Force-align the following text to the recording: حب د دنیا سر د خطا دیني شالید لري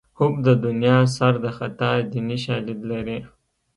حب 0.17 0.33
د 0.47 0.49
دنیا 0.65 0.97
سر 1.15 1.33
د 1.43 1.47
خطا 1.57 1.91
دیني 2.11 2.37
شالید 2.45 2.79
لري 2.91 3.19